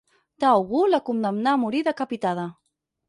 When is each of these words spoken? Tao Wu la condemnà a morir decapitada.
Tao 0.43 0.61
Wu 0.71 0.81
la 0.93 1.01
condemnà 1.09 1.53
a 1.53 1.59
morir 1.65 1.85
decapitada. 1.91 2.51